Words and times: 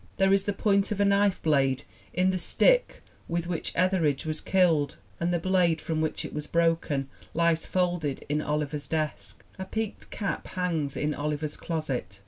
There 0.17 0.33
is 0.33 0.45
the 0.45 0.51
point 0.51 0.91
of 0.91 0.99
a 0.99 1.05
knife 1.05 1.39
blade 1.43 1.83
in 2.11 2.31
the 2.31 2.39
stick 2.39 3.03
with 3.27 3.45
which 3.45 3.71
Etheridge 3.75 4.25
was 4.25 4.41
killed, 4.41 4.97
and 5.19 5.31
the 5.31 5.37
blade 5.37 5.79
from 5.79 6.01
which 6.01 6.25
it 6.25 6.33
was 6.33 6.47
broken 6.47 7.07
lies 7.35 7.67
folded 7.67 8.25
in 8.27 8.41
Oliver's 8.41 8.87
desk. 8.87 9.43
A 9.59 9.65
peaked 9.65 10.09
cap 10.09 10.47
hangs 10.47 10.97
in 10.97 11.13
Oliver's 11.13 11.55
closet! 11.55 12.19